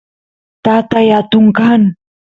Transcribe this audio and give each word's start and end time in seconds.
tatay 0.63 1.07
atun 1.19 1.45
kan 1.57 1.81